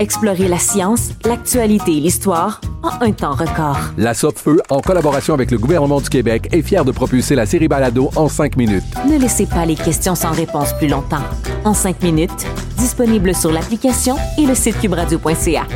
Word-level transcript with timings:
Explorez 0.00 0.48
la 0.48 0.58
science, 0.58 1.10
l'actualité 1.26 1.92
et 1.92 2.00
l'histoire 2.00 2.62
en 2.82 3.04
un 3.04 3.12
temps 3.12 3.34
record. 3.34 3.76
La 3.98 4.14
Feu, 4.14 4.62
en 4.70 4.80
collaboration 4.80 5.34
avec 5.34 5.50
le 5.50 5.58
gouvernement 5.58 6.00
du 6.00 6.08
Québec, 6.08 6.48
est 6.52 6.62
fière 6.62 6.86
de 6.86 6.90
propulser 6.90 7.34
la 7.34 7.44
série 7.44 7.68
Balado 7.68 8.08
en 8.16 8.26
cinq 8.26 8.56
minutes. 8.56 8.82
Ne 9.06 9.18
laissez 9.18 9.44
pas 9.44 9.66
les 9.66 9.74
questions 9.74 10.14
sans 10.14 10.30
réponse 10.30 10.72
plus 10.78 10.88
longtemps. 10.88 11.22
En 11.66 11.74
cinq 11.74 12.02
minutes, 12.02 12.46
disponible 12.78 13.34
sur 13.34 13.52
l'application 13.52 14.16
et 14.38 14.46
le 14.46 14.54
site 14.54 14.80
cubradio.ca. 14.80 15.66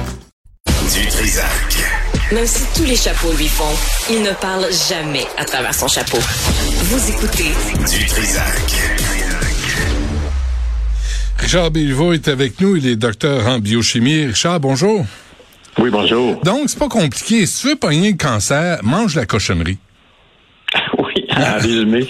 Du 0.94 1.06
Trisac. 1.06 1.84
Même 2.32 2.46
si 2.46 2.64
tous 2.74 2.86
les 2.88 2.96
chapeaux 2.96 3.32
lui 3.36 3.48
font, 3.48 3.76
il 4.10 4.22
ne 4.22 4.32
parle 4.32 4.64
jamais 4.88 5.26
à 5.36 5.44
travers 5.44 5.74
son 5.74 5.86
chapeau. 5.86 6.18
Vous 6.84 7.10
écoutez 7.10 7.52
Du 7.90 8.06
Trisac. 8.06 9.23
Richard 11.38 11.70
Bilvaux 11.70 12.12
est 12.12 12.28
avec 12.28 12.60
nous. 12.60 12.76
Il 12.76 12.86
est 12.86 12.96
docteur 12.96 13.46
en 13.46 13.58
biochimie. 13.58 14.26
Richard, 14.26 14.60
bonjour. 14.60 15.04
Oui, 15.78 15.90
bonjour. 15.90 16.40
Donc, 16.44 16.68
c'est 16.68 16.78
pas 16.78 16.88
compliqué. 16.88 17.46
Si 17.46 17.62
tu 17.62 17.68
veux 17.68 17.76
pogner 17.76 18.12
le 18.12 18.16
cancer, 18.16 18.78
mange 18.82 19.14
la 19.14 19.26
cochonnerie. 19.26 19.78
Oui, 20.98 21.26
en 21.36 21.58
résumé. 21.58 22.08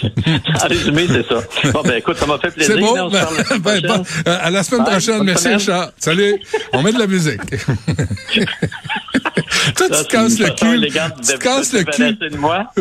en 0.63 0.69
résumé, 0.69 1.07
c'est 1.09 1.27
ça. 1.27 1.43
Bon, 1.73 1.83
ben 1.83 1.95
écoute, 1.99 2.17
ça 2.17 2.27
m'a 2.27 2.39
fait 2.39 2.51
plaisir. 2.51 2.75
C'est 2.75 2.81
bon? 2.81 2.95
On 2.99 3.11
se 3.11 3.17
parle 3.17 3.37
la 3.51 3.59
Ben, 3.81 4.03
euh, 4.29 4.39
à 4.41 4.51
la 4.51 4.63
semaine 4.63 4.85
prochaine. 4.85 5.23
Merci, 5.23 5.45
semaine. 5.45 5.59
Richard. 5.59 5.91
Salut. 5.99 6.37
On 6.73 6.83
met 6.83 6.93
de 6.93 6.99
la 6.99 7.07
musique. 7.07 7.41
Toi, 9.77 9.87
tu 9.89 10.05
te 10.05 10.09
casses 10.09 10.39
le 10.39 10.49
cul. 10.51 10.81
Tu 10.81 11.33
te 11.35 11.39
casses 11.39 11.73
le 11.73 11.83
cul. 11.85 12.17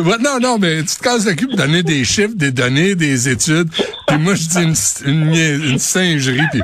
Ouais, 0.02 0.16
non, 0.20 0.38
non, 0.40 0.58
mais 0.58 0.82
tu 0.82 0.96
te 0.96 1.02
casses 1.02 1.26
le 1.26 1.34
cul 1.34 1.48
pour 1.48 1.56
donner 1.56 1.82
des 1.82 2.04
chiffres, 2.04 2.34
des 2.34 2.50
données, 2.52 2.94
des 2.94 3.28
études. 3.28 3.68
Puis 4.06 4.18
moi, 4.18 4.34
je 4.34 4.48
dis 4.48 4.62
une, 4.62 4.74
une, 5.12 5.30
nia- 5.30 5.54
une 5.70 5.78
singerie. 5.78 6.40
Puis... 6.52 6.60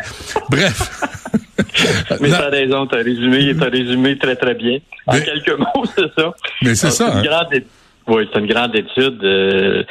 Bref. 0.50 1.00
Mais 2.20 2.31
t'as 2.31 2.50
raison, 2.50 2.87
t'as 2.87 2.98
résumé, 3.03 3.55
t'as 3.59 3.70
résumé 3.70 4.19
très 4.19 4.37
très 4.37 4.55
bien. 4.55 4.78
En 5.06 5.14
Mais- 5.14 5.22
quelques 5.25 5.59
mots, 5.59 5.84
c'est 5.97 6.12
ça. 6.20 6.33
Mais 6.62 6.75
c'est 6.75 6.91
ça, 6.91 7.06
une 7.12 7.19
hein. 7.19 7.22
grande 7.22 7.62
Oui, 8.09 8.28
c'est 8.33 8.41
une 8.41 8.47
grande 8.47 8.75
étude 8.75 9.22
euh, 9.22 9.84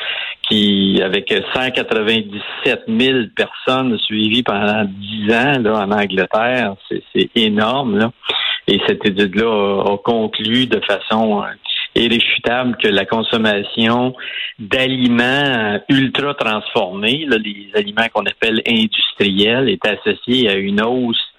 qui, 0.48 1.02
avec 1.04 1.34
197 1.54 2.82
000 2.88 3.18
personnes 3.36 3.98
suivies 4.00 4.44
pendant 4.44 4.84
10 4.86 5.34
ans 5.34 5.60
là, 5.62 5.74
en 5.86 5.92
Angleterre, 5.92 6.74
c'est 6.90 7.02
c'est 7.14 7.30
énorme. 7.36 7.98
Là. 7.98 8.12
Et 8.70 8.80
cette 8.86 9.04
étude-là 9.04 9.84
a, 9.94 9.98
conclu 9.98 10.68
de 10.68 10.80
façon 10.82 11.42
euh, 11.42 11.48
irréfutable 11.96 12.78
que 12.78 12.88
la 12.88 13.04
consommation 13.04 14.14
d'aliments 14.60 15.80
ultra 15.90 16.36
transformés, 16.36 17.26
là, 17.26 17.38
les 17.38 17.72
aliments 17.74 18.08
qu'on 18.14 18.28
appelle 18.28 18.62
industriels, 18.68 19.70
est 19.70 19.84
associée 19.88 20.50
à 20.50 20.54
une 20.54 20.84
hausse 20.84 21.34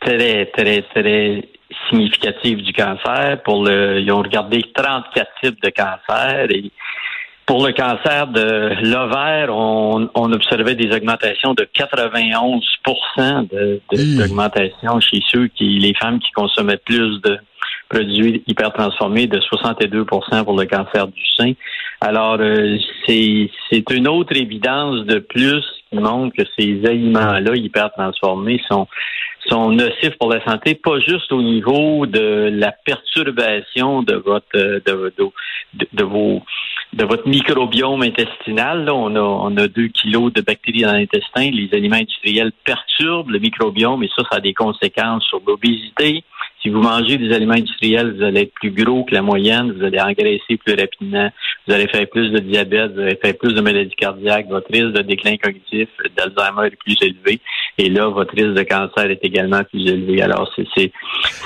très, 0.00 0.46
très, 0.46 0.82
très 0.94 1.42
significative 1.88 2.62
du 2.62 2.72
cancer. 2.72 3.42
Pour 3.44 3.64
le, 3.64 3.98
ils 4.00 4.12
ont 4.12 4.22
regardé 4.22 4.62
34 4.72 5.28
types 5.42 5.62
de 5.62 5.70
cancers 5.70 6.50
et 6.52 6.70
pour 7.46 7.66
le 7.66 7.72
cancer 7.72 8.28
de 8.28 8.70
l'ovaire, 8.90 9.48
on, 9.54 10.08
on 10.14 10.32
observait 10.32 10.74
des 10.76 10.94
augmentations 10.94 11.54
de 11.54 11.64
91 11.64 12.60
de, 13.50 13.80
de- 13.92 14.18
d'augmentation 14.18 15.00
chez 15.00 15.20
ceux 15.30 15.48
qui, 15.48 15.78
les 15.78 15.94
femmes 15.94 16.20
qui 16.20 16.30
consommaient 16.32 16.76
plus 16.78 17.20
de 17.22 17.38
produits 17.88 18.42
hyper 18.46 18.72
transformés, 18.72 19.26
de 19.26 19.38
62% 19.40 20.44
pour 20.44 20.56
le 20.58 20.66
cancer 20.66 21.08
du 21.08 21.22
sein. 21.36 21.52
Alors, 22.00 22.36
euh, 22.38 22.76
c'est, 23.06 23.50
une 23.90 24.06
autre 24.06 24.34
évidence 24.36 25.04
de 25.06 25.18
plus 25.18 25.64
qui 25.90 25.96
montre 25.98 26.36
que 26.36 26.44
ces 26.56 26.80
aliments-là 26.86 27.56
hyper 27.56 27.90
transformés 27.92 28.60
sont 28.68 28.86
sont 29.48 29.70
nocifs 29.70 30.16
pour 30.20 30.30
la 30.32 30.44
santé, 30.44 30.74
pas 30.74 31.00
juste 31.00 31.32
au 31.32 31.42
niveau 31.42 32.04
de 32.06 32.50
la 32.52 32.72
perturbation 32.84 34.02
de 34.02 34.14
votre 34.14 34.46
euh, 34.54 34.80
de, 34.86 35.12
de, 35.18 35.24
de- 35.74 35.88
de 35.92 36.04
vos 36.04 36.42
de 36.92 37.04
votre 37.04 37.28
microbiome 37.28 38.02
intestinal. 38.02 38.84
Là, 38.84 38.94
on 38.94 39.14
a 39.14 39.20
on 39.20 39.56
a 39.56 39.68
deux 39.68 39.88
kilos 39.88 40.32
de 40.32 40.40
bactéries 40.40 40.82
dans 40.82 40.92
l'intestin. 40.92 41.50
Les 41.50 41.68
aliments 41.72 41.96
industriels 41.96 42.52
perturbent 42.64 43.30
le 43.30 43.38
microbiome 43.38 44.02
et 44.02 44.10
ça, 44.16 44.22
ça 44.30 44.38
a 44.38 44.40
des 44.40 44.54
conséquences 44.54 45.24
sur 45.24 45.40
l'obésité. 45.46 46.24
Si 46.62 46.68
vous 46.68 46.82
mangez 46.82 47.16
des 47.16 47.32
aliments 47.32 47.54
industriels, 47.54 48.14
vous 48.16 48.22
allez 48.22 48.42
être 48.42 48.52
plus 48.54 48.70
gros 48.70 49.04
que 49.04 49.14
la 49.14 49.22
moyenne, 49.22 49.72
vous 49.72 49.82
allez 49.82 49.98
engraisser 50.00 50.58
plus 50.62 50.74
rapidement, 50.74 51.30
vous 51.66 51.72
allez 51.74 51.88
faire 51.88 52.06
plus 52.10 52.30
de 52.30 52.38
diabète, 52.38 52.92
vous 52.94 53.00
allez 53.00 53.16
faire 53.16 53.34
plus 53.38 53.54
de 53.54 53.60
maladies 53.62 53.94
cardiaques, 53.96 54.46
votre 54.48 54.70
risque 54.70 54.92
de 54.92 55.02
déclin 55.02 55.36
cognitif, 55.38 55.88
d'Alzheimer 56.16 56.66
est 56.66 56.76
plus 56.76 56.96
élevé, 57.00 57.40
et 57.78 57.88
là, 57.88 58.08
votre 58.08 58.34
risque 58.34 58.52
de 58.54 58.62
cancer 58.62 59.10
est 59.10 59.20
également 59.22 59.62
plus 59.64 59.86
élevé. 59.88 60.20
Alors, 60.20 60.52
c'est 60.54 60.66
c'est 60.76 60.92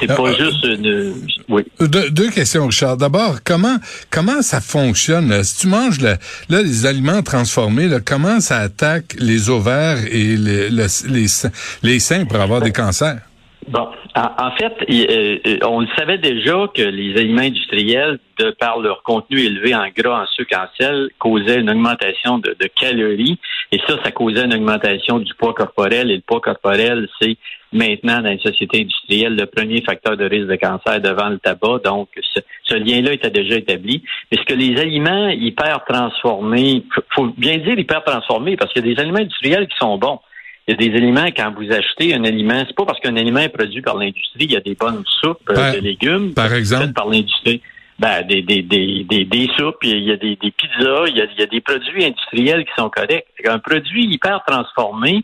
c'est 0.01 0.11
Euh, 0.11 0.17
pas 0.17 0.31
euh, 0.31 0.35
juste 0.37 0.65
une... 0.65 1.15
Oui. 1.49 1.63
Deux, 1.81 2.11
deux 2.11 2.31
questions, 2.31 2.67
Richard. 2.67 2.97
D'abord, 2.97 3.37
comment 3.45 3.77
comment 4.11 4.43
ça 4.43 4.61
fonctionne? 4.61 5.29
là? 5.29 5.45
Si 5.45 5.61
tu 5.61 5.69
manges 5.69 6.01
le- 6.01 6.17
là, 6.49 6.63
les 6.63 6.87
aliments 6.87 7.23
transformés, 7.23 7.87
là, 7.87 8.01
comment 8.05 8.41
ça 8.41 8.59
attaque 8.59 9.15
les 9.21 9.49
ovaires 9.49 9.99
et 10.11 10.37
le- 10.37 10.69
le- 10.71 11.13
les, 11.13 11.29
seins- 11.29 11.53
les 11.85 12.01
seins 12.01 12.25
pour 12.25 12.41
avoir 12.41 12.61
des 12.63 12.73
cancers? 12.73 13.21
Bon, 13.69 13.89
en, 14.15 14.51
fait, 14.53 14.75
euh, 14.91 15.39
euh, 15.47 15.59
on 15.67 15.81
le 15.81 15.87
savait 15.97 16.19
déjà 16.19 16.67
que 16.75 16.83
les 16.83 17.17
aliments 17.19 17.43
industriels, 17.43 18.19
de 18.39 18.51
par 18.51 18.79
leur 18.79 19.03
contenu 19.03 19.39
élevé 19.39 19.75
en 19.75 19.89
gras, 19.97 20.23
en 20.23 20.27
sucre, 20.27 20.59
en 20.59 20.67
sel, 20.79 21.09
causaient 21.19 21.61
une 21.61 21.71
augmentation 21.71 22.39
de, 22.39 22.57
de 22.59 22.67
calories. 22.67 23.39
Et 23.73 23.79
ça, 23.87 23.97
ça 24.03 24.11
causait 24.11 24.45
une 24.45 24.55
augmentation 24.55 25.19
du 25.19 25.33
poids 25.35 25.55
corporel. 25.55 26.11
Et 26.11 26.17
le 26.17 26.21
poids 26.21 26.41
corporel, 26.41 27.09
c'est 27.21 27.37
maintenant 27.73 28.21
dans 28.21 28.31
une 28.31 28.41
société 28.41 28.83
industrielle 28.83 29.37
le 29.37 29.47
premier 29.47 29.83
facteur 29.83 30.17
de 30.17 30.25
risque 30.25 30.49
de 30.49 30.57
cancer 30.57 31.01
devant 31.01 31.29
le 31.29 31.39
tabac. 31.39 31.81
Donc, 31.85 32.09
ce, 32.35 32.41
ce 32.65 32.75
lien-là 32.75 33.13
était 33.13 33.31
déjà 33.31 33.57
établi. 33.57 34.03
Mais 34.31 34.39
ce 34.39 34.45
que 34.45 34.55
les 34.55 34.79
aliments 34.79 35.29
hyper 35.29 35.85
transformés, 35.89 36.85
faut 37.15 37.29
bien 37.39 37.59
dire 37.59 37.79
hyper 37.79 38.05
transformés, 38.05 38.57
parce 38.57 38.73
qu'il 38.73 38.87
y 38.87 38.91
a 38.91 38.95
des 38.95 39.01
aliments 39.01 39.21
industriels 39.21 39.69
qui 39.69 39.77
sont 39.79 39.97
bons. 39.97 40.21
Il 40.67 40.73
y 40.73 40.75
a 40.75 40.89
des 40.91 40.97
aliments, 40.97 41.27
quand 41.37 41.53
vous 41.57 41.71
achetez 41.73 42.15
un 42.15 42.25
aliment, 42.25 42.65
c'est 42.67 42.75
pas 42.75 42.87
parce 42.87 42.99
qu'un 43.01 43.17
aliment 43.17 43.41
est 43.41 43.51
produit 43.51 43.83
par 43.83 43.97
l'industrie, 43.97 44.45
il 44.47 44.53
y 44.53 44.57
a 44.57 44.61
des 44.61 44.75
bonnes 44.75 45.05
soupes 45.21 45.39
euh, 45.51 45.55
Par- 45.55 45.75
de 45.75 45.79
légumes 45.81 46.33
par 46.33 46.53
exemple? 46.55 46.87
faites 46.87 46.95
par 46.95 47.07
l'industrie. 47.09 47.61
Ben, 47.99 48.23
des, 48.27 48.43
des, 48.43 48.63
des, 48.63 49.05
des, 49.05 49.25
des 49.25 49.49
soupes, 49.57 49.77
il 49.85 50.03
y 50.03 50.11
a 50.11 50.17
des, 50.17 50.35
des 50.37 50.51
pizzas, 50.51 51.05
il 51.07 51.17
y 51.17 51.21
a, 51.21 51.27
il 51.33 51.39
y 51.39 51.43
a 51.43 51.47
des 51.47 51.61
produits 51.61 52.05
industriels 52.05 52.65
qui 52.65 52.73
sont 52.77 52.89
corrects. 52.91 53.27
Un 53.47 53.59
produit 53.61 54.07
hyper 54.07 54.43
transformé, 54.47 55.23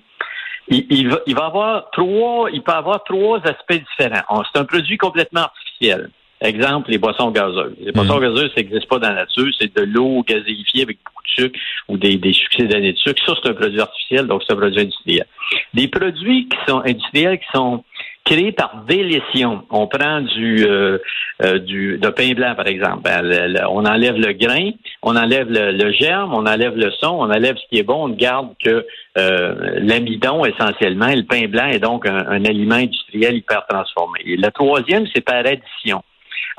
il, 0.69 0.87
il 0.91 1.09
va, 1.09 1.19
il 1.27 1.35
va 1.35 1.47
avoir 1.47 1.91
trois, 1.91 2.49
il 2.53 2.63
peut 2.63 2.71
avoir 2.73 3.03
trois 3.03 3.39
aspects 3.39 3.83
différents. 3.99 4.45
C'est 4.53 4.61
un 4.61 4.65
produit 4.65 4.99
complètement 4.99 5.41
artificiel. 5.41 6.11
Exemple, 6.43 6.91
les 6.91 6.99
boissons 6.99 7.31
gazeuses. 7.31 7.75
Les 7.81 7.93
boissons 7.93 8.19
gazeuses, 8.19 8.51
ça 8.55 8.63
n'existe 8.63 8.89
pas 8.89 8.99
dans 8.99 9.09
la 9.11 9.15
nature. 9.27 9.47
C'est 9.59 9.75
de 9.77 9.83
l'eau 9.83 10.23
gazéifiée 10.27 10.83
avec 10.85 10.99
beaucoup 11.05 11.23
de 11.23 11.43
sucre 11.43 11.59
ou 11.89 11.99
des, 11.99 12.17
des 12.17 12.33
succès 12.33 12.65
d'années 12.65 12.93
de 12.95 12.99
sucre. 12.99 13.23
Ça, 13.27 13.35
c'est 13.43 13.51
un 13.51 13.55
produit 13.55 13.81
artificiel, 13.81 14.27
donc 14.27 14.43
c'est 14.47 14.55
un 14.55 14.57
produit 14.57 14.81
industriel. 14.81 15.27
Des 15.75 15.89
produits 15.89 16.49
qui 16.49 16.57
sont 16.67 16.81
industriels, 16.81 17.39
qui 17.39 17.47
sont 17.55 17.85
créés 18.25 18.53
par 18.53 18.85
délétion. 18.89 19.65
On 19.71 19.87
prend 19.87 20.23
du, 20.23 20.65
euh, 20.67 20.97
euh, 21.43 21.59
du 21.59 21.99
de 21.99 22.09
pain 22.09 22.33
blanc, 22.33 22.55
par 22.55 22.69
exemple. 22.69 23.03
Ben, 23.03 23.21
le- 23.23 23.49
le- 23.53 23.67
on 23.69 23.85
enlève 23.85 24.17
le 24.17 24.33
grain, 24.33 24.71
on 25.03 25.17
enlève 25.17 25.51
le, 25.51 25.73
le 25.73 25.93
germe, 25.93 26.33
on 26.33 26.47
enlève 26.47 26.75
le 26.77 26.91
son, 26.93 27.09
on 27.09 27.31
enlève 27.31 27.57
ce 27.57 27.69
qui 27.69 27.79
est 27.81 27.83
bon, 27.83 28.05
on 28.05 28.09
ne 28.09 28.15
garde 28.17 28.51
que 28.65 28.87
euh, 29.19 29.55
l'amidon 29.81 30.45
essentiellement. 30.47 31.09
Et 31.09 31.17
le 31.17 31.25
pain 31.25 31.47
blanc 31.49 31.67
est 31.67 31.81
donc 31.81 32.07
un, 32.07 32.27
un 32.29 32.45
aliment 32.47 32.77
industriel 32.77 33.37
hyper 33.37 33.67
transformé. 33.69 34.21
Et 34.25 34.37
le 34.37 34.51
troisième, 34.51 35.07
c'est 35.15 35.23
par 35.25 35.37
addition. 35.45 36.03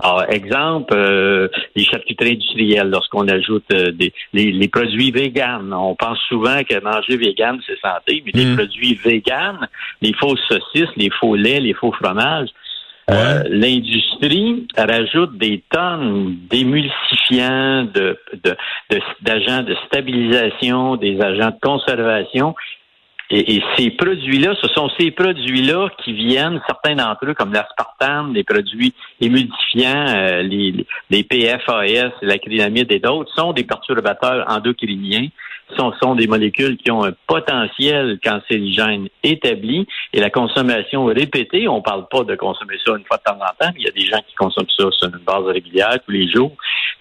Alors, 0.04 0.24
exemple, 0.30 0.94
euh, 0.96 1.48
les 1.76 1.84
charcuteries 1.86 2.32
industrielles, 2.34 2.90
lorsqu'on 2.90 3.28
ajoute 3.28 3.66
euh, 3.74 3.92
des, 3.92 4.12
les, 4.34 4.52
les 4.52 4.68
produits 4.68 5.12
véganes. 5.12 5.74
On 5.74 5.96
pense 5.96 6.20
souvent 6.28 6.64
que 6.64 6.80
manger 6.82 7.18
vegan, 7.18 7.60
c'est 7.68 7.80
santé, 7.80 8.24
mais 8.26 8.32
les 8.34 8.46
Mm. 8.46 8.56
produits 8.56 8.96
véganes, 8.96 9.68
les 10.02 10.14
fausses 10.14 10.42
saucisses, 10.48 10.90
les 10.98 11.10
faux 11.12 11.36
laits, 11.36 11.62
les 11.62 11.74
faux 11.74 11.92
fromages, 11.92 12.50
euh, 13.10 13.44
L'industrie 13.50 14.68
rajoute 14.78 15.38
des 15.38 15.64
tonnes 15.70 16.38
d'émulsifiants, 16.50 17.84
de, 17.84 18.18
de, 18.44 18.56
de- 18.90 19.02
d'agents 19.22 19.64
de 19.64 19.76
stabilisation, 19.88 20.96
des 20.96 21.20
agents 21.22 21.50
de 21.50 21.60
conservation. 21.62 22.56
Et, 23.32 23.62
ces 23.78 23.92
produits-là, 23.92 24.56
ce 24.62 24.68
sont 24.70 24.90
ces 25.00 25.10
produits-là 25.12 25.90
qui 26.04 26.12
viennent, 26.14 26.60
certains 26.68 26.96
d'entre 26.96 27.26
eux, 27.26 27.34
comme 27.34 27.54
l'aspartame, 27.54 28.34
les 28.34 28.44
produits 28.44 28.94
émulsifiants, 29.22 30.06
euh, 30.10 30.42
les, 30.42 30.86
les 31.10 31.24
PFAS, 31.24 32.12
l'acrylamide 32.22 32.92
et 32.92 33.00
d'autres, 33.00 33.32
sont 33.34 33.54
des 33.54 33.64
perturbateurs 33.64 34.46
endocriniens 34.50 35.28
sont, 35.78 35.94
sont 36.02 36.16
des 36.16 36.28
molécules 36.28 36.78
qui 36.78 36.92
ont 36.92 37.04
un 37.04 37.14
potentiel 37.28 38.20
cancérigène 38.24 39.08
établi 39.24 39.88
et 40.14 40.20
la 40.20 40.30
consommation 40.30 41.06
répétée, 41.06 41.68
on 41.68 41.82
parle 41.82 42.08
pas 42.10 42.24
de 42.24 42.36
consommer 42.36 42.76
ça 42.86 42.94
une 42.98 43.06
fois 43.06 43.18
de 43.18 43.24
temps 43.24 43.38
en 43.38 43.54
temps, 43.60 43.72
mais 43.74 43.80
il 43.80 43.86
y 43.86 43.88
a 43.88 43.92
des 43.92 44.06
gens 44.06 44.20
qui 44.28 44.36
consomment 44.36 44.68
ça 44.78 44.86
sur 44.92 45.08
une 45.08 45.24
base 45.26 45.46
régulière 45.46 45.98
tous 46.06 46.12
les 46.12 46.30
jours. 46.30 46.52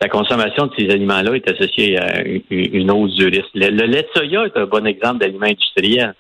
La 0.01 0.09
consommation 0.09 0.67
de 0.67 0.73
ces 0.79 0.91
aliments-là 0.91 1.35
est 1.35 1.51
associée 1.51 1.99
à 1.99 2.23
une, 2.51 2.91
hausse 2.91 3.15
du 3.15 3.27
risque. 3.27 3.51
Le, 3.55 3.69
le 3.69 3.87
lait 3.87 4.03
de 4.03 4.09
soya 4.15 4.47
est 4.47 4.57
un 4.57 4.67
bon 4.67 4.87
exemple 4.87 5.19
d'aliment 5.19 5.47
industriel. 5.47 6.15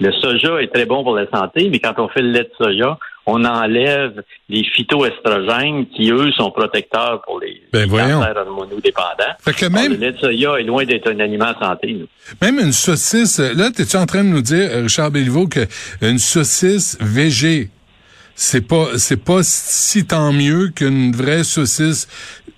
Le 0.00 0.12
soja 0.12 0.60
est 0.60 0.72
très 0.72 0.86
bon 0.86 1.02
pour 1.02 1.16
la 1.16 1.30
santé, 1.30 1.68
mais 1.70 1.78
quand 1.78 1.94
on 1.98 2.08
fait 2.08 2.22
le 2.22 2.30
lait 2.30 2.44
de 2.44 2.52
soja, 2.58 2.98
on 3.26 3.44
enlève 3.44 4.22
les 4.48 4.64
phytoestrogènes 4.64 5.86
qui, 5.94 6.10
eux, 6.10 6.30
sont 6.32 6.50
protecteurs 6.50 7.22
pour 7.22 7.40
les, 7.40 7.62
Ben, 7.72 7.88
cancers 7.88 8.34
hormonodépendants. 8.36 9.34
Fait 9.40 9.52
que 9.54 9.66
Alors, 9.66 9.80
même- 9.82 9.92
le 9.92 9.98
lait 9.98 10.12
de 10.12 10.18
soya 10.18 10.58
est 10.58 10.64
loin 10.64 10.84
d'être 10.84 11.10
un 11.10 11.20
aliment 11.20 11.52
santé. 11.60 11.92
nous. 11.92 12.06
Même 12.40 12.58
une 12.58 12.72
saucisse, 12.72 13.38
là, 13.38 13.70
t'es-tu 13.70 13.96
en 13.96 14.06
train 14.06 14.24
de 14.24 14.28
nous 14.28 14.42
dire, 14.42 14.68
euh, 14.72 14.82
Richard 14.82 15.10
Béliveau, 15.10 15.46
que 15.46 15.60
une 16.00 16.18
saucisse 16.18 16.98
végé, 17.00 17.70
c'est 18.34 18.66
pas, 18.66 18.96
c'est 18.98 19.22
pas 19.22 19.42
si 19.42 20.06
tant 20.06 20.32
mieux 20.32 20.68
qu'une 20.74 21.12
vraie 21.12 21.44
saucisse 21.44 22.08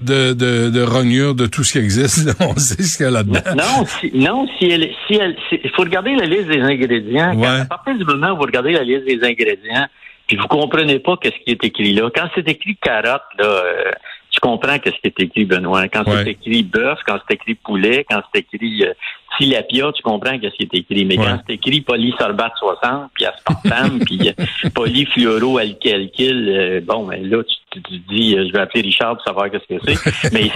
de, 0.01 0.33
de, 0.33 0.71
de 0.71 0.83
rognure 0.83 1.35
de 1.35 1.47
tout 1.47 1.63
ce 1.65 1.73
qui 1.73 1.79
existe? 1.79 2.31
On 2.41 2.57
sait 2.57 2.83
ce 2.83 2.97
qu'il 2.97 3.05
y 3.05 3.09
a 3.09 3.13
là-dedans. 3.13 3.41
Non, 3.57 3.85
si, 4.01 4.11
non, 4.15 4.47
si 4.59 4.67
elle, 4.71 4.89
si 5.07 5.15
elle, 5.15 5.37
si- 5.51 5.61
il 5.63 5.71
faut 5.71 5.83
regarder 5.83 6.15
la 6.15 6.27
liste 6.27 6.47
des 6.47 6.61
ingrédients. 6.61 7.35
Ouais. 7.35 7.47
à 7.61 7.65
partir 7.67 7.95
du 7.97 8.05
moment 8.05 8.33
où 8.33 8.37
vous 8.37 8.43
regardez 8.45 8.73
la 8.73 8.83
liste 8.83 9.05
des 9.07 9.19
ingrédients, 9.23 9.87
puis 10.27 10.37
vous 10.37 10.47
comprenez 10.49 10.99
pas 10.99 11.17
qu'est-ce 11.17 11.39
qui 11.45 11.51
est 11.51 11.65
écrit 11.65 11.93
là. 11.95 12.11
Quand 12.15 12.29
c'est 12.35 12.49
écrit 12.49 12.77
carotte, 12.77 13.23
là, 13.39 13.45
euh, 13.45 13.91
tu 14.31 14.41
comprends 14.41 14.79
qu'est-ce 14.81 14.97
qui 14.97 15.07
est 15.07 15.21
écrit, 15.21 15.45
Benoît. 15.45 15.87
Quand 15.89 16.07
Ouais. 16.09 16.25
c'est 16.25 16.31
écrit 16.33 16.63
bœuf, 16.65 16.99
quand 17.07 17.19
c'est 17.29 17.35
écrit 17.35 17.55
poulet, 17.55 18.05
quand 18.11 18.21
c'est 18.35 18.41
écrit 18.41 18.85
euh, 18.85 18.93
tilapia, 19.39 19.93
tu 19.93 20.03
comprends 20.03 20.37
qu'est-ce 20.39 20.57
qui 20.57 20.65
est 20.65 20.75
écrit. 20.75 21.05
Mais 21.05 21.17
Ouais. 21.19 21.25
quand 21.25 21.39
c'est 21.47 21.55
écrit 21.55 21.81
polysorbate 21.83 22.53
60, 22.59 23.11
puis 23.15 23.27
aspartame, 23.27 23.99
puis 24.07 24.29
euh, 24.31 24.71
polyfluoroalkylkyl, 24.75 26.49
euh, 26.49 26.81
bon, 26.81 27.07
ben 27.07 27.29
là, 27.29 27.43
tu, 27.45 27.81
tu- 27.83 27.99
dis, 28.09 28.37
euh, 28.37 28.47
je 28.49 28.53
vais 28.53 28.61
appeler 28.61 28.83
Richard 28.83 29.15
pour 29.17 29.25
savoir 29.25 29.51
qu'est-ce 29.51 29.67
que 29.73 29.81
c'est. 29.95 30.31
Mais 30.33 30.51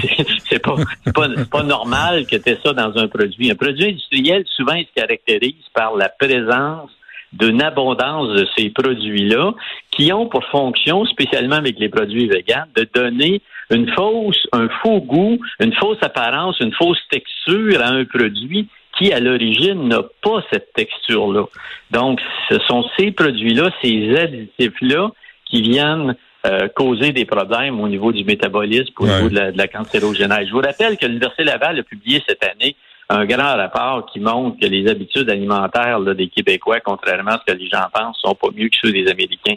c'est- 0.48 0.58
pas, 0.62 0.74
pas, 1.14 1.28
pas 1.50 1.62
normal 1.62 2.26
que 2.26 2.36
tu 2.36 2.56
ça 2.62 2.72
dans 2.72 2.96
un 2.98 3.08
produit. 3.08 3.50
Un 3.50 3.54
produit 3.54 3.86
industriel, 3.90 4.44
souvent, 4.56 4.74
il 4.74 4.86
se 4.86 4.92
caractérise 5.00 5.54
par 5.74 5.94
la 5.96 6.08
présence 6.08 6.90
d'une 7.32 7.62
abondance 7.62 8.28
de 8.34 8.46
ces 8.56 8.70
produits-là 8.70 9.52
qui 9.90 10.12
ont 10.12 10.26
pour 10.26 10.44
fonction, 10.46 11.04
spécialement 11.06 11.56
avec 11.56 11.78
les 11.78 11.88
produits 11.88 12.26
véganes, 12.28 12.68
de 12.76 12.88
donner 12.94 13.42
une 13.70 13.90
fausse, 13.92 14.46
un 14.52 14.68
faux 14.82 15.00
goût, 15.00 15.38
une 15.60 15.74
fausse 15.74 15.98
apparence, 16.02 16.58
une 16.60 16.72
fausse 16.72 17.00
texture 17.10 17.82
à 17.82 17.88
un 17.88 18.04
produit 18.04 18.66
qui, 18.96 19.12
à 19.12 19.20
l'origine, 19.20 19.88
n'a 19.88 20.02
pas 20.22 20.42
cette 20.50 20.72
texture-là. 20.72 21.44
Donc, 21.90 22.20
ce 22.50 22.58
sont 22.66 22.84
ces 22.98 23.10
produits-là, 23.12 23.70
ces 23.82 24.16
additifs-là 24.16 25.10
qui 25.44 25.62
viennent 25.62 26.16
euh, 26.46 26.68
causer 26.68 27.12
des 27.12 27.24
problèmes 27.24 27.80
au 27.80 27.88
niveau 27.88 28.10
du 28.12 28.24
métabolisme, 28.24 28.92
au 28.98 29.04
Ouais. 29.04 29.16
niveau 29.16 29.28
de 29.28 29.34
la, 29.34 29.52
de 29.52 29.58
la 29.58 29.68
cancérogénèse. 29.68 30.46
Je 30.46 30.52
vous 30.52 30.60
rappelle 30.60 30.96
que 30.96 31.04
l'Université 31.06 31.44
Laval 31.44 31.78
a 31.78 31.82
publié 31.82 32.22
cette 32.26 32.42
année 32.44 32.74
un 33.10 33.24
grand 33.24 33.56
rapport 33.56 34.06
qui 34.12 34.20
montre 34.20 34.58
que 34.60 34.66
les 34.66 34.86
habitudes 34.88 35.30
alimentaires 35.30 35.98
là, 35.98 36.14
des 36.14 36.28
Québécois, 36.28 36.80
contrairement 36.80 37.32
à 37.32 37.40
ce 37.46 37.52
que 37.52 37.58
les 37.58 37.68
gens 37.68 37.84
pensent, 37.92 38.18
sont 38.22 38.34
pas 38.34 38.48
mieux 38.54 38.68
que 38.68 38.76
ceux 38.82 38.92
des 38.92 39.08
Américains. 39.08 39.56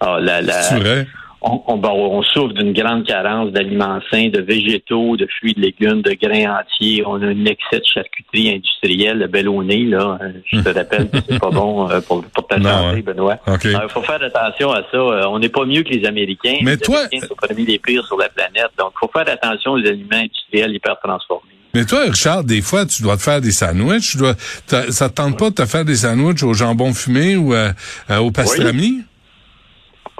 Ah, 0.00 0.18
la- 0.20 0.40
la- 0.40 0.62
C'est 0.62 0.78
vrai. 0.78 1.06
on, 1.40 1.60
on, 1.66 1.76
bon, 1.78 1.90
on 1.90 2.22
souffre 2.22 2.52
d'une 2.54 2.72
grande 2.72 3.04
carence 3.04 3.50
d'aliments 3.50 3.98
sains, 4.08 4.28
de 4.28 4.40
végétaux, 4.40 5.16
de 5.16 5.26
fruits, 5.38 5.52
de 5.54 5.60
légumes, 5.62 6.00
de 6.02 6.12
grains 6.12 6.60
entiers. 6.60 7.02
On 7.04 7.20
a 7.20 7.26
un 7.26 7.44
excès 7.46 7.80
de 7.80 7.84
charcuterie 7.84 8.50
industrielle, 8.54 9.18
le 9.18 9.26
bellonné, 9.26 9.78
là. 9.84 10.18
Euh, 10.22 10.30
Je 10.46 10.60
te 10.60 10.68
rappelle 10.68 11.10
que 11.10 11.16
c'est 11.28 11.40
pas 11.40 11.50
bon 11.50 11.90
euh, 11.90 12.00
pour, 12.02 12.22
pour 12.24 12.46
ta 12.46 12.56
santé. 12.62 13.02
Benoît. 13.02 13.38
Il 13.64 13.76
faut 13.88 14.02
faire 14.02 14.22
attention 14.22 14.70
à 14.70 14.82
ça. 14.92 14.96
Euh, 14.96 15.22
On 15.26 15.40
n'est 15.40 15.48
pas 15.48 15.64
mieux 15.64 15.82
que 15.82 15.88
les 15.88 16.06
Américains. 16.06 16.58
Mais 16.62 16.72
les 16.76 16.78
toi- 16.78 16.98
Américains 17.00 17.26
sont 17.26 17.34
parmi 17.34 17.64
les 17.66 17.80
pires 17.80 18.06
sur 18.06 18.16
la 18.16 18.28
planète. 18.28 18.70
Donc, 18.78 18.92
il 18.94 18.98
faut 19.00 19.10
faire 19.12 19.28
attention 19.28 19.72
aux 19.72 19.78
aliments 19.84 20.18
industriels 20.18 20.72
hyper 20.72 20.96
transformés. 21.02 21.48
Mais 21.74 21.84
toi, 21.84 22.02
Richard, 22.04 22.44
des 22.44 22.60
fois, 22.60 22.84
tu 22.84 23.02
dois 23.02 23.16
te 23.16 23.22
faire 23.22 23.40
des 23.40 23.52
sandwichs. 23.52 24.12
Tu 24.12 24.16
dois, 24.18 24.34
ça 24.90 25.08
te 25.08 25.14
tente 25.14 25.38
pas 25.38 25.50
de 25.50 25.54
te 25.54 25.66
faire 25.66 25.84
des 25.84 25.96
sandwichs 25.96 26.42
au 26.42 26.52
jambon 26.52 26.92
fumé 26.92 27.36
ou 27.36 27.54
euh, 27.54 27.72
euh, 28.10 28.18
au 28.18 28.30
pastrami? 28.30 29.02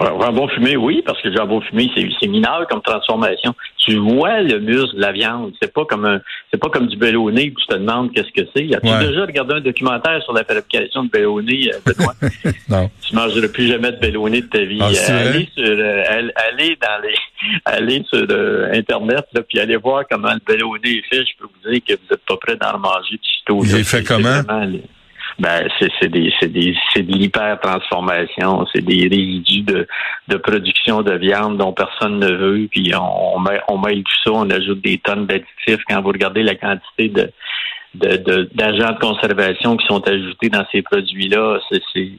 Jambon 0.05 0.49
fumé, 0.49 0.77
oui, 0.77 1.03
parce 1.05 1.21
que 1.23 1.29
le 1.29 1.37
jambon 1.37 1.61
fumé, 1.61 1.91
c'est, 1.95 2.27
mineur 2.27 2.67
comme 2.69 2.83
transformation. 2.83 3.55
Tu 3.79 3.97
vois 3.97 4.41
le 4.43 4.59
muscle 4.61 4.97
de 4.97 5.01
la 5.01 5.13
viande. 5.13 5.53
C'est 5.61 5.73
pas 5.73 5.85
comme 5.85 6.05
un, 6.05 6.21
c'est 6.53 6.59
pas 6.61 6.69
comme 6.69 6.87
du 6.87 6.97
bellonné 6.97 7.53
où 7.55 7.61
tu 7.61 7.67
te 7.67 7.75
demandes 7.75 8.13
qu'est-ce 8.13 8.31
que 8.33 8.49
c'est. 8.55 8.73
As-tu 8.75 8.87
Ouais. 8.89 9.07
déjà 9.09 9.23
regardé 9.23 9.55
un 9.55 9.61
documentaire 9.61 10.23
sur 10.23 10.33
la 10.33 10.45
fabrication 10.45 11.05
de 11.05 11.11
bellonné, 11.11 11.71
euh, 11.75 11.79
Benoît? 11.85 12.15
Non. 12.69 12.91
tu 13.07 13.15
mangeras 13.15 13.49
plus 13.49 13.67
jamais 13.69 13.93
de 13.93 13.97
bellonné 13.99 14.41
de 14.43 14.47
ta 14.47 14.63
vie. 14.65 14.79
Ah, 14.81 14.89
Euh, 15.11 15.31
allez 15.31 15.49
sur, 15.57 15.65
euh, 15.67 16.03
all- 16.09 16.33
allez 16.37 16.77
dans 16.81 17.03
les, 17.03 17.15
allez 17.65 18.05
sur 18.09 18.25
euh, 18.31 18.71
Internet, 18.73 19.27
là, 19.35 19.43
puis 19.43 19.59
allez 19.59 19.77
voir 19.77 20.05
comment 20.11 20.33
le 20.33 20.41
bellonné 20.47 20.99
est 20.99 21.05
fait. 21.15 21.25
Je 21.25 21.33
peux 21.39 21.47
vous 21.47 21.71
dire 21.71 21.81
que 21.87 21.93
vous 21.95 22.15
êtes 22.15 22.25
pas 22.27 22.37
prêt 22.37 22.57
d'en 22.57 22.79
manger 22.79 23.17
de 23.17 23.21
sitôt. 23.39 23.63
Il 23.65 23.73
là. 23.73 23.79
est 23.79 23.85
fait 23.85 24.03
comment? 24.05 24.41
Ben, 25.39 25.67
c'est 25.81 26.09
des 26.09 26.33
des 26.49 26.75
de 26.97 27.13
l'hyper-transformation, 27.13 28.67
c'est 28.73 28.85
des 28.85 29.09
résidus 29.09 29.63
de, 29.63 29.87
de 30.29 30.37
production 30.37 31.03
de 31.03 31.15
viande 31.15 31.59
dont 31.59 31.73
personne 31.73 32.19
ne 32.19 32.31
veut, 32.33 32.69
puis 32.71 32.93
on, 32.95 33.37
on, 33.37 33.41
met, 33.41 33.61
on 33.69 33.79
tout 34.03 34.13
ça, 34.25 34.33
on 34.33 34.51
ajoute 34.51 34.83
des 34.83 34.99
tonnes 34.99 35.27
d'additifs. 35.27 35.83
Quand 35.89 36.03
vous 36.03 36.09
regardez 36.09 36.43
la 36.43 36.55
quantité 36.55 37.09
de 37.09 37.31
de- 37.95 38.17
de- 38.17 38.51
d'agents 38.55 38.93
de, 38.95 38.99
conservation 38.99 39.77
qui 39.77 39.87
sont 39.87 40.01
ajoutés 40.09 40.49
dans 40.49 40.65
ces 40.73 40.81
produits-là, 40.81 41.59
c'est 41.71 42.11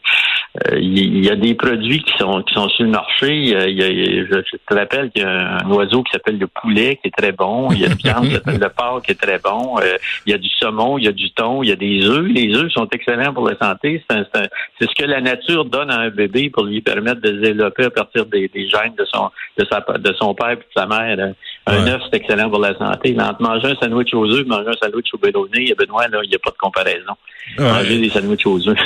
il 0.75 1.25
y, 1.25 1.31
a 1.31 1.35
des 1.35 1.55
produits 1.55 2.03
qui 2.03 2.13
sont 2.19 2.43
qui 2.43 2.53
sont 2.53 2.69
sur 2.69 2.83
le 2.83 2.91
marché. 2.91 3.55
Euh, 3.55 3.67
il 3.67 3.75
y 3.75 3.83
a- 3.83 4.25
je, 4.25 4.57
te 4.67 4.73
rappelle 4.73 5.09
qu'il 5.09 5.23
y 5.23 5.25
a 5.25 5.57
un 5.57 5.71
oiseau 5.71 6.03
qui 6.03 6.11
s'appelle 6.11 6.37
le 6.37 6.45
poulet 6.45 6.99
qui 7.01 7.07
est 7.07 7.15
très 7.17 7.31
bon. 7.31 7.71
Il 7.71 7.79
y 7.79 7.85
a 7.85 7.87
une 7.87 7.95
viande 7.95 8.27
qui 8.27 8.33
s'appelle 8.33 8.59
le 8.59 8.69
porc 8.69 9.01
qui 9.01 9.13
est 9.13 9.19
très 9.19 9.39
bon. 9.39 9.79
Euh, 9.79 9.97
il 10.27 10.31
y 10.31 10.35
a 10.35 10.37
du 10.37 10.49
saumon, 10.49 10.99
il 10.99 11.05
y 11.05 11.07
a 11.07 11.11
du 11.11 11.31
thon, 11.31 11.63
il 11.63 11.69
y 11.69 11.71
a 11.71 11.75
des 11.75 12.05
œufs. 12.05 12.27
Les 12.27 12.55
œufs 12.55 12.71
sont 12.71 12.87
excellents 12.89 13.33
pour 13.33 13.49
la 13.49 13.57
santé. 13.57 14.03
C'est 14.07 14.87
ce 14.87 14.93
que 14.95 15.05
la 15.05 15.21
nature 15.21 15.65
donne 15.65 15.89
à 15.89 16.01
un 16.01 16.09
bébé 16.09 16.51
pour 16.51 16.65
lui 16.65 16.81
permettre 16.81 17.21
de 17.21 17.29
se 17.29 17.41
développer 17.41 17.85
à 17.85 17.89
partir 17.89 18.27
des, 18.27 18.47
des 18.47 18.69
gènes 18.69 18.93
de 18.95 19.05
son 19.11 19.31
de 19.57 19.65
sa 19.65 19.79
de 19.97 20.13
son 20.19 20.35
père 20.35 20.51
et 20.51 20.55
de 20.57 20.63
sa 20.75 20.85
mère. 20.85 21.33
Un 21.65 21.85
Ouais. 21.85 21.91
œuf, 21.91 22.01
c'est 22.11 22.17
excellent 22.17 22.49
pour 22.49 22.59
la 22.59 22.77
santé. 22.77 23.13
Mais 23.15 23.23
entre 23.23 23.41
manger 23.41 23.67
un 23.67 23.75
sandwich 23.75 24.13
aux 24.13 24.25
œufs, 24.29 24.45
manger 24.45 24.69
un 24.69 24.85
sandwich 24.85 25.07
au 25.13 25.17
bellonné, 25.17 25.73
Benoît, 25.77 26.07
là, 26.09 26.19
il 26.23 26.29
n'y 26.29 26.35
a 26.35 26.39
pas 26.39 26.49
de 26.51 26.57
comparaison. 26.57 27.13
Ouais. 27.57 27.63
Manger 27.63 27.99
des 27.99 28.09
sandwichs 28.09 28.45
aux 28.45 28.67
œufs. 28.67 28.77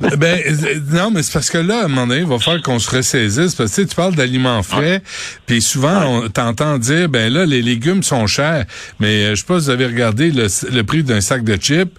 ben 0.00 0.38
euh, 0.46 0.74
non, 0.92 1.10
mais 1.10 1.22
c'est 1.22 1.32
parce 1.34 1.50
que 1.50 1.58
là, 1.58 1.80
à 1.82 1.84
un 1.84 1.88
moment 1.88 2.06
donné, 2.06 2.20
il 2.20 2.26
va 2.26 2.38
falloir 2.38 2.62
qu'on 2.62 2.78
se 2.78 2.90
ressaisisse. 2.96 3.54
Parce 3.54 3.70
que 3.70 3.74
tu 3.76 3.82
sais, 3.82 3.88
tu 3.88 3.94
parles 3.94 4.14
d'aliments 4.14 4.62
frais, 4.62 5.02
puis 5.46 5.60
souvent, 5.60 6.02
on 6.06 6.28
t'entend 6.30 6.78
dire, 6.78 7.10
ben 7.10 7.30
là, 7.32 7.44
les 7.44 7.60
légumes 7.60 8.02
sont 8.02 8.26
chers. 8.26 8.64
Mais 9.00 9.24
euh, 9.24 9.30
je 9.34 9.40
sais 9.40 9.46
pas 9.46 9.58
si 9.60 9.66
vous 9.66 9.70
avez 9.70 9.86
regardé 9.86 10.30
le, 10.30 10.46
le 10.74 10.82
prix 10.82 11.02
d'un 11.02 11.20
sac 11.20 11.44
de 11.44 11.56
chips. 11.56 11.92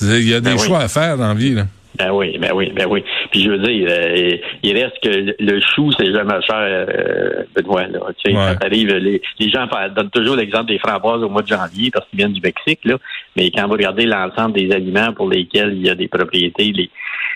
Il 0.00 0.28
y 0.28 0.34
a 0.34 0.40
des 0.40 0.50
Ben 0.50 0.56
oui. 0.60 0.64
choix 0.66 0.78
à 0.78 0.88
faire 0.88 1.16
dans 1.18 1.28
la 1.28 1.34
vie. 1.34 1.54
Là. 1.54 1.64
Ben 1.98 2.10
oui, 2.12 2.38
ben 2.38 2.52
oui, 2.54 2.72
ben 2.74 2.86
oui. 2.88 3.04
Puis 3.32 3.42
je 3.44 3.48
veux 3.50 3.58
dire, 3.58 3.88
euh, 3.90 4.36
il 4.62 4.72
reste 4.78 5.00
que 5.02 5.34
le- 5.42 5.60
chou, 5.74 5.90
c'est 5.98 6.12
jamais 6.12 6.40
cher, 6.42 6.58
euh, 6.60 7.42
Benoît. 7.56 7.86
Là. 7.88 7.98
Tu 8.22 8.30
sais, 8.30 8.36
Ouais. 8.36 8.44
quand 8.52 8.58
t'arrives, 8.60 8.94
les, 8.94 9.20
les 9.40 9.50
gens 9.50 9.66
donnent 9.96 10.10
toujours 10.10 10.36
l'exemple 10.36 10.66
des 10.66 10.78
framboises 10.78 11.22
au 11.22 11.28
mois 11.30 11.42
de 11.42 11.48
janvier 11.48 11.90
parce 11.90 12.06
qu'ils 12.08 12.18
viennent 12.18 12.34
du 12.34 12.42
Mexique, 12.42 12.80
là. 12.84 12.96
Mais 13.36 13.50
quand 13.50 13.66
vous 13.66 13.72
regardez 13.72 14.04
l'ensemble 14.04 14.52
des 14.52 14.70
aliments 14.70 15.12
pour 15.14 15.28
lesquels 15.30 15.72
il 15.74 15.86
y 15.86 15.90
a 15.90 15.94
des 15.94 16.08
propriétés, 16.08 16.72
les, 16.72 16.90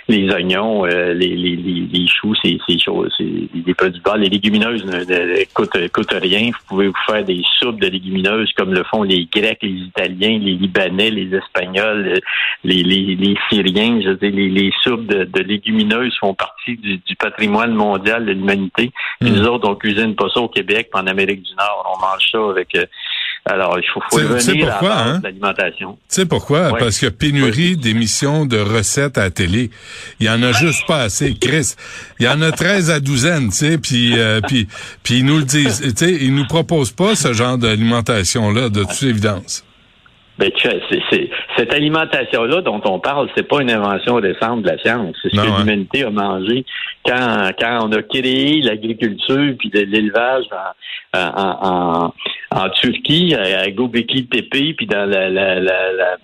les 0.09 0.31
oignons, 0.31 0.87
euh, 0.87 1.13
les, 1.15 1.35
les, 1.35 1.57
les, 1.57 1.81
les 1.93 2.07
choux, 2.07 2.35
ces, 2.37 2.59
ces 2.67 2.79
choses, 2.79 3.13
c'est 3.19 3.25
des 3.55 3.75
produits 3.75 4.01
bas. 4.01 4.17
Les 4.17 4.29
légumineuses 4.29 4.85
ne, 4.85 4.99
ne 4.99 5.45
coûtent, 5.53 5.89
coûtent 5.93 6.19
rien. 6.23 6.47
Vous 6.47 6.67
pouvez 6.69 6.89
vous 6.89 6.95
faire 7.07 7.25
des 7.25 7.43
soupes 7.59 7.81
de 7.81 7.89
légumineuses 7.89 8.53
comme 8.57 8.73
le 8.73 8.85
font 8.85 9.03
les 9.03 9.27
Grecs, 9.27 9.59
les 9.63 9.69
Italiens, 9.71 10.39
les 10.39 10.55
Libanais, 10.55 11.11
les 11.11 11.35
Espagnols, 11.37 12.21
les, 12.65 12.83
les, 12.83 13.17
les 13.17 13.37
Syriens. 13.49 14.01
Je 14.01 14.11
veux 14.11 14.17
dire, 14.17 14.33
les, 14.33 14.49
les 14.49 14.73
soupes 14.83 15.07
de, 15.07 15.25
de 15.25 15.43
légumineuses 15.43 16.17
font 16.21 16.35
partie 16.35 16.77
du, 16.77 16.99
du 16.99 17.17
patrimoine 17.17 17.75
mondial 17.75 18.27
de 18.27 18.33
l'humanité. 18.33 18.91
Puis 19.21 19.31
Nous 19.31 19.47
autres, 19.47 19.69
on 19.69 19.75
cuisine 19.75 20.15
pas 20.15 20.29
ça 20.33 20.41
au 20.41 20.49
Québec, 20.49 20.89
puis 20.93 21.03
en 21.03 21.07
Amérique 21.07 21.43
du 21.43 21.55
Nord, 21.55 21.97
on 21.97 22.01
mange 22.01 22.29
ça 22.31 22.39
avec... 22.51 22.77
alors, 23.49 23.79
il 23.79 23.87
faut, 23.95 24.01
faut 24.11 24.29
base 24.29 24.49
hein? 24.83 25.21
l'alimentation. 25.23 25.93
Tu 26.09 26.17
sais 26.17 26.27
pourquoi? 26.27 26.77
Parce 26.79 26.99
qu'il 26.99 27.07
y 27.07 27.11
a 27.11 27.15
pénurie 27.15 27.77
d'émissions 27.77 28.45
de 28.45 28.59
recettes 28.59 29.19
à 29.19 29.23
la 29.25 29.31
télé. 29.31 29.71
Il 30.19 30.27
y 30.27 30.31
en 30.31 30.43
a 30.43 30.51
juste 30.53 30.85
pas 30.87 31.03
assez. 31.03 31.35
Chris, 31.39 31.75
il 32.19 32.27
y 32.27 32.29
en 32.29 32.43
a 32.43 32.51
13 32.51 32.91
à 32.91 32.99
douzaine, 32.99 33.47
tu 33.51 33.53
sais, 33.57 33.79
puis, 33.79 34.19
euh, 34.19 34.41
puis, 34.47 34.67
puis 35.05 35.19
ils 35.19 35.25
nous 35.25 35.39
le 35.39 35.45
disent. 35.45 35.81
Tu 35.97 36.05
sais, 36.07 36.13
ils 36.13 36.35
nous 36.35 36.47
proposent 36.47 36.91
pas 36.93 37.15
ce 37.15 37.33
genre 37.33 37.57
d'alimentation-là, 37.57 38.69
de 38.69 38.81
toute 38.81 39.03
évidence. 39.05 39.65
Ben, 40.39 40.51
tu 40.51 40.69
sais, 40.69 40.81
c'est- 41.11 41.31
cette 41.57 41.73
alimentation-là 41.73 42.61
dont 42.61 42.83
on 42.85 42.99
parle, 43.01 43.31
c'est 43.35 43.49
pas 43.49 43.63
une 43.63 43.71
invention 43.71 44.17
récente 44.17 44.63
de 44.65 44.69
la 44.69 44.79
science. 44.83 45.17
C'est 45.23 45.31
ce 45.31 45.37
Non, 45.37 45.45
que 45.45 45.49
hein. 45.49 45.59
l'humanité 45.61 46.05
a 46.05 46.11
mangé 46.11 46.67
quand, 47.07 47.51
quand 47.59 47.89
on 47.89 47.93
a 47.93 48.03
créé 48.03 48.61
l'agriculture 48.61 49.55
puis 49.59 49.71
l'élevage 49.73 50.45
en, 51.15 51.19
en, 51.21 51.59
en, 52.07 52.15
en 52.51 52.69
Turquie, 52.71 53.35
à, 53.35 53.71
Göbekli 53.71 54.27
Tepe, 54.27 54.77
puis 54.77 54.87
dans 54.87 55.07
la, 55.07 55.29
la, 55.29 55.61
la, 55.61 55.93
la 55.93 56.17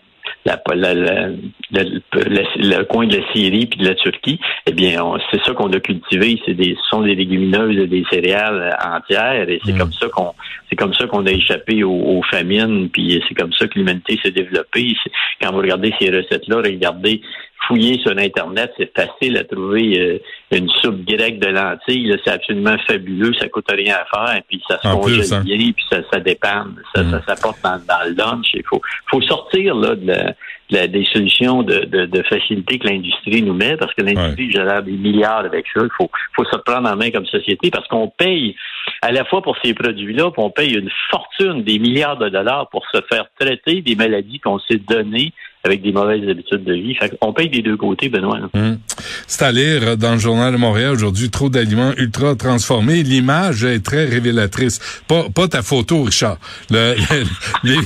la, 0.44 0.56
la, 0.74 1.28
le 1.72 2.82
coin 2.84 3.06
de 3.06 3.16
la 3.16 3.32
Syrie 3.32 3.66
puis 3.66 3.78
de 3.78 3.88
la 3.88 3.94
Turquie, 3.94 4.40
eh 4.66 4.72
bien, 4.72 5.00
c'est 5.30 5.42
ça 5.44 5.52
qu'on 5.52 5.72
a 5.72 5.80
cultivé. 5.80 6.40
C'est 6.44 6.54
des, 6.54 6.74
ce 6.74 6.88
sont 6.90 7.02
des 7.02 7.14
légumineuses 7.14 7.78
et 7.78 7.86
des 7.86 8.04
céréales 8.10 8.76
entières, 8.84 9.48
et 9.48 9.60
c'est 9.64 9.76
comme 9.76 9.92
ça 9.92 10.08
qu'on, 10.08 10.32
c'est 10.68 10.76
comme 10.76 10.94
ça 10.94 11.06
qu'on 11.06 11.26
a 11.26 11.30
échappé 11.30 11.84
aux, 11.84 11.92
aux 11.92 12.22
famines, 12.22 12.88
puis 12.90 13.22
c'est 13.28 13.34
comme 13.34 13.52
ça 13.52 13.66
que 13.66 13.78
l'humanité 13.78 14.18
s'est 14.22 14.30
développée. 14.32 14.94
Quand 15.40 15.52
vous 15.52 15.58
regardez 15.58 15.94
ces 16.00 16.10
recettes-là, 16.10 16.56
regardez, 16.56 17.20
fouillez 17.66 17.98
sur 18.00 18.12
Internet, 18.18 18.72
c'est 18.76 18.92
facile 18.96 19.36
à 19.36 19.44
trouver 19.44 19.98
euh, 20.00 20.18
une 20.56 20.68
soupe 20.80 21.04
grecque 21.04 21.38
de 21.38 21.48
lentilles. 21.48 22.16
C'est 22.24 22.32
absolument 22.32 22.76
fabuleux, 22.86 23.32
ça 23.34 23.48
coûte 23.48 23.66
rien 23.70 23.96
à 23.96 24.04
faire, 24.16 24.42
puis 24.48 24.62
ça 24.68 24.78
se 24.80 24.88
congèle 24.94 25.34
hein. 25.34 25.42
bien, 25.44 25.56
puis 25.72 25.84
ça, 25.90 25.98
ça 26.12 26.20
dépanne, 26.20 26.76
ça, 26.94 27.02
ça 27.10 27.22
s'apporte 27.26 27.62
dans, 27.62 27.78
dans 27.86 28.08
le 28.08 28.14
lunch. 28.14 28.46
Il 28.54 28.62
faut, 28.68 28.80
faut 29.10 29.20
sortir 29.22 29.74
là, 29.74 29.94
de 29.94 30.06
la- 30.06 30.34
de 30.70 30.76
la- 30.78 30.86
des 30.86 31.04
solutions 31.12 31.62
de, 31.62 31.80
de, 31.84 32.06
de 32.06 32.22
facilité 32.22 32.78
que 32.78 32.88
l'industrie 32.88 33.42
nous 33.42 33.52
met, 33.52 33.76
parce 33.76 33.92
que 33.94 34.02
l'industrie 34.02 34.50
génère 34.50 34.82
des 34.82 34.92
milliards 34.92 35.44
avec 35.44 35.66
ça. 35.74 35.80
Il 35.82 35.90
faut, 35.98 36.10
faut 36.34 36.44
se 36.44 36.56
prendre 36.58 36.88
en 36.88 36.96
main 36.96 37.10
comme 37.10 37.26
société, 37.26 37.70
parce 37.70 37.86
qu'on 37.88 38.08
paye 38.08 38.56
à 39.02 39.12
la 39.12 39.24
fois 39.24 39.42
pour 39.42 39.56
ces 39.62 39.74
produits-là, 39.74 40.30
on 40.36 40.50
paye 40.50 40.74
une 40.74 40.90
fortune, 41.10 41.62
des 41.62 41.78
milliards 41.78 42.16
de 42.16 42.28
dollars 42.28 42.68
pour 42.70 42.84
se 42.92 43.00
faire 43.10 43.26
traiter 43.38 43.82
des 43.82 43.94
maladies 43.96 44.40
qu'on 44.40 44.58
s'est 44.60 44.78
données 44.88 45.32
avec 45.64 45.82
des 45.82 45.92
mauvaises 45.92 46.28
habitudes 46.28 46.64
de 46.64 46.74
vie. 46.74 46.94
Fait 46.94 47.16
on 47.20 47.32
paye 47.32 47.48
des 47.48 47.62
deux 47.62 47.76
côtés, 47.76 48.08
Benoît. 48.08 48.38
Hum. 48.54 48.78
C'est 49.26 49.42
à 49.44 49.52
lire 49.52 49.96
dans 49.96 50.12
le 50.14 50.18
journal 50.18 50.52
de 50.52 50.58
Montréal 50.58 50.92
aujourd'hui, 50.92 51.30
trop 51.30 51.48
d'aliments 51.48 51.92
ultra 51.96 52.34
transformés. 52.34 53.02
L'image 53.02 53.64
est 53.64 53.80
très 53.84 54.04
révélatrice. 54.06 54.80
Pas, 55.08 55.24
pas 55.34 55.48
ta 55.48 55.62
photo, 55.62 56.02
Richard. 56.04 56.38
Le- 56.70 56.94
le- 56.94 57.24
les, 57.64 57.78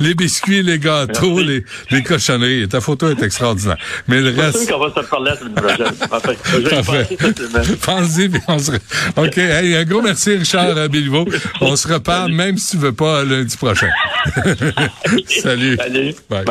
les 0.00 0.14
biscuits, 0.14 0.62
les 0.62 0.78
gâteaux, 0.78 1.40
les, 1.40 1.64
les 1.90 2.02
cochonneries. 2.02 2.68
Ta 2.68 2.80
photo 2.80 3.10
est 3.10 3.22
extraordinaire. 3.22 3.76
Mais 4.08 4.20
le 4.20 4.32
C'est 4.34 4.40
reste... 4.40 4.66
sûr 4.66 4.78
qu'on 4.78 4.86
va 4.88 5.02
se 5.02 5.08
parler 5.08 5.30
la 5.30 5.36
semaine 5.36 5.54
prochaine. 5.54 5.86
Enfin, 6.12 6.32
je 6.52 6.56
vais 6.58 6.62
y 6.62 6.68
Parfait. 6.70 7.02
penser 7.02 7.16
cette 7.20 7.38
semaine. 7.38 7.76
Pensez, 7.84 8.28
puis 8.28 8.40
on 8.48 8.58
se... 8.58 8.72
OK. 9.16 9.38
Hey, 9.38 9.74
un 9.76 9.84
gros 9.84 10.02
merci, 10.02 10.36
Richard 10.36 10.88
Bilvaux. 10.88 11.26
On 11.60 11.74
se 11.76 11.88
reparle, 11.92 12.32
même 12.32 12.56
si 12.58 12.72
tu 12.72 12.76
veux 12.78 12.92
pas, 12.92 13.24
lundi 13.24 13.56
prochain. 13.56 13.88
Salut. 15.28 15.76
Salut. 15.76 16.14
Bye. 16.30 16.44